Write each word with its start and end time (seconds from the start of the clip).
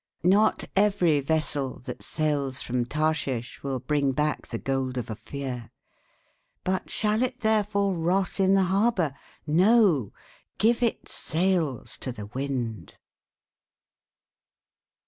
"Not 0.23 0.63
every 0.75 1.19
vessel 1.19 1.77
that 1.85 2.01
sails 2.01 2.59
from 2.59 2.85
Tarshish 2.85 3.61
will 3.61 3.79
bring 3.79 4.13
back 4.13 4.47
the 4.47 4.57
gold 4.57 4.97
of 4.97 5.11
Ophir. 5.11 5.69
But 6.63 6.89
shall 6.89 7.21
it 7.21 7.41
therefore 7.41 7.93
rot 7.93 8.39
in 8.39 8.55
the 8.55 8.63
harbor? 8.63 9.13
No! 9.45 10.11
Give 10.57 10.81
its 10.81 11.13
sails 11.13 11.99
to 11.99 12.11
the 12.11 12.25
wind!" 12.25 12.97